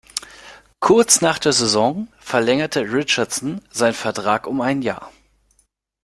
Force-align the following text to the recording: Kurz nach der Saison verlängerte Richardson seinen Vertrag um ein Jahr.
Kurz 0.79 1.21
nach 1.21 1.37
der 1.37 1.53
Saison 1.53 2.07
verlängerte 2.17 2.91
Richardson 2.91 3.61
seinen 3.69 3.93
Vertrag 3.93 4.47
um 4.47 4.59
ein 4.59 4.81
Jahr. 4.81 5.11